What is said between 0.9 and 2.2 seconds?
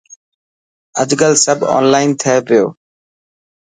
اڄڪل سب اونلائن